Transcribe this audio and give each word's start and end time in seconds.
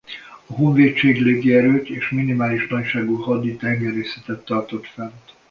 A 0.47 0.53
honvédség 0.53 1.21
légierőt 1.21 1.89
és 1.89 2.09
minimális 2.09 2.67
nagyságú 2.67 3.15
haditengerészetet 3.15 4.45
tartott 4.45 4.85
fent. 4.87 5.33